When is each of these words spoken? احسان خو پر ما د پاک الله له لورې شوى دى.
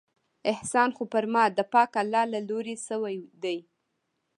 احسان 0.51 0.89
خو 0.97 1.03
پر 1.13 1.25
ما 1.33 1.43
د 1.57 1.59
پاک 1.73 1.91
الله 2.01 2.23
له 2.33 2.39
لورې 2.49 2.75
شوى 2.87 3.15
دى. 3.43 3.57